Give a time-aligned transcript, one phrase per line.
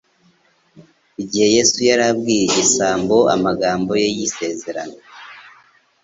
[1.23, 4.97] igihe Yesu yari abwiye igisambo amagambo ye y'isezerano.